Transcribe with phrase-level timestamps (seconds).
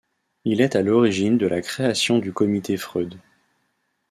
[0.45, 3.19] Il est à l'origine de la création du Comité Freud.